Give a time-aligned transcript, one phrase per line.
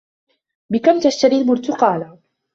[0.69, 2.17] بِكَمْ تَشْتَرِيَ الْبُرْتُقالَةَ؟